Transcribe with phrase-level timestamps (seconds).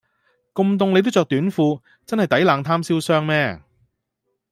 [0.55, 3.61] 咁凍你都著短褲真係抵冷貪瀟湘咩